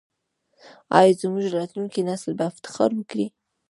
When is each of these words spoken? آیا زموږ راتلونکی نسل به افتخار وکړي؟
آیا 0.97 1.13
زموږ 1.21 1.45
راتلونکی 1.57 2.01
نسل 2.09 2.31
به 2.37 2.43
افتخار 2.51 2.89
وکړي؟ 2.95 3.25